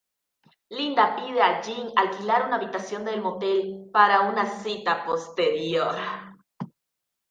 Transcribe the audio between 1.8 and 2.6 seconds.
alquilar una